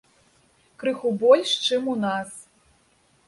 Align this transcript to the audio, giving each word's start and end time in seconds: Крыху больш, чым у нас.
Крыху 0.83 1.11
больш, 1.25 1.49
чым 1.65 1.81
у 1.93 1.97
нас. 2.05 2.29